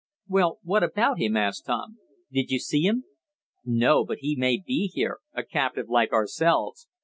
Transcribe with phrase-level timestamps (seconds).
[0.27, 1.99] "Well, what about him?" asked Tom.
[2.31, 3.03] "Did you see him?"
[3.63, 6.87] "No, but he may be here a captive like ourselves.